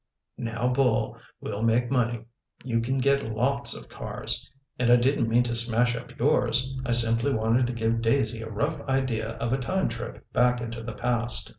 [0.39, 2.25] "Now, Bull, we'll make money
[2.63, 4.49] you can get lots of cars.
[4.79, 6.75] And I didn't mean to smash up yours.
[6.83, 10.81] I simply wanted to give Daisy a rough idea of a time trip back into
[10.81, 11.47] the past.